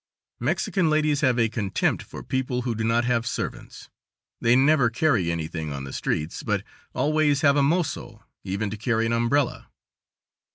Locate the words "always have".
6.95-7.55